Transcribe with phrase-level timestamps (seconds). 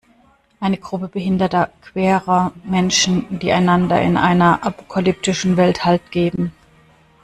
[0.59, 6.53] Eine Gruppe behinderter, queerer Menschen, die einander in einer apokalyptischen Welt Halt geben.